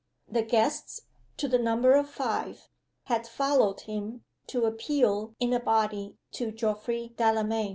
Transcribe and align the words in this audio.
The 0.27 0.41
guests, 0.41 1.01
to 1.37 1.47
the 1.47 1.59
number 1.59 1.93
of 1.93 2.09
five, 2.09 2.67
had 3.03 3.27
followed 3.27 3.81
him, 3.81 4.23
to 4.47 4.65
appeal 4.65 5.35
in 5.39 5.53
a 5.53 5.59
body 5.59 6.17
to 6.31 6.51
Geoffrey 6.51 7.13
Delamayn. 7.17 7.69